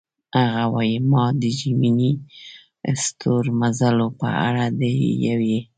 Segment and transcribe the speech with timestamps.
[0.37, 2.11] هغه وايي: "ما د جیمیني
[3.03, 4.81] ستورمزلو په اړه د
[5.27, 5.57] یوې.